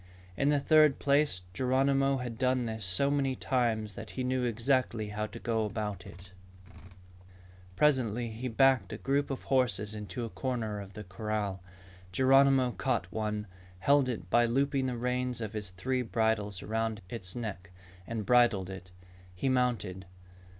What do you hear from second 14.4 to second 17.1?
looping the reins of one of his three bridles around